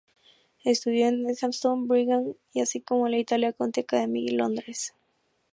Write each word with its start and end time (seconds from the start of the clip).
Estudió 0.63 1.05
en 1.09 1.29
Edgbaston, 1.29 1.87
Birmingham, 1.87 2.33
así 2.59 2.81
como 2.81 3.05
en 3.05 3.11
la 3.11 3.17
Italia 3.19 3.53
Conti 3.53 3.81
Academy 3.81 4.25
de 4.25 4.31
Londres. 4.35 4.95